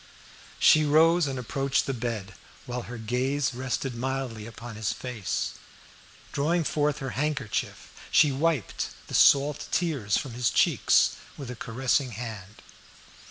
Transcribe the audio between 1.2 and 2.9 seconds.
and approached the bed, while